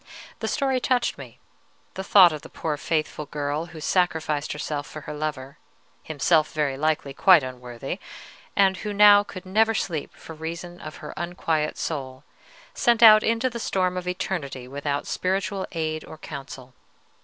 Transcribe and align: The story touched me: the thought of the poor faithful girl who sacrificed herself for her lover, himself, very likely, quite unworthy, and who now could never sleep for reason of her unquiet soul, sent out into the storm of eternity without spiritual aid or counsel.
The 0.39 0.47
story 0.47 0.79
touched 0.79 1.19
me: 1.19 1.37
the 1.93 2.03
thought 2.03 2.31
of 2.33 2.41
the 2.41 2.49
poor 2.49 2.75
faithful 2.75 3.27
girl 3.27 3.67
who 3.67 3.79
sacrificed 3.79 4.51
herself 4.51 4.87
for 4.87 5.01
her 5.01 5.13
lover, 5.13 5.59
himself, 6.01 6.51
very 6.53 6.75
likely, 6.75 7.13
quite 7.13 7.43
unworthy, 7.43 7.99
and 8.55 8.77
who 8.77 8.93
now 8.93 9.21
could 9.21 9.45
never 9.45 9.75
sleep 9.75 10.15
for 10.15 10.33
reason 10.33 10.79
of 10.81 10.95
her 11.05 11.13
unquiet 11.17 11.77
soul, 11.77 12.23
sent 12.73 13.03
out 13.03 13.21
into 13.21 13.47
the 13.47 13.59
storm 13.59 13.95
of 13.95 14.07
eternity 14.07 14.67
without 14.67 15.05
spiritual 15.05 15.67
aid 15.73 16.03
or 16.03 16.17
counsel. 16.17 16.73